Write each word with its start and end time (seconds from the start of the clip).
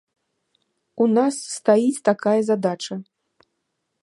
У 1.05 1.07
нас 1.17 1.35
стаіць 1.57 2.03
такая 2.09 2.37
задача. 2.51 2.93